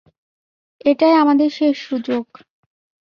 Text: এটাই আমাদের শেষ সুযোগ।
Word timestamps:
এটাই 0.85 1.13
আমাদের 1.13 1.49
শেষ 1.49 1.75
সুযোগ। 1.79 2.25